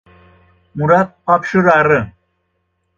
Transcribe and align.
Мурат 0.79 1.09
Папщур 1.27 1.71
ары. 1.77 2.03